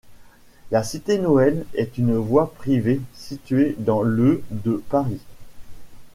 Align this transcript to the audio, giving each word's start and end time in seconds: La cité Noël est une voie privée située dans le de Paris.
La 0.71 0.81
cité 0.81 1.19
Noël 1.19 1.63
est 1.75 1.99
une 1.99 2.15
voie 2.17 2.51
privée 2.55 2.99
située 3.13 3.75
dans 3.77 4.01
le 4.01 4.43
de 4.49 4.83
Paris. 4.89 5.21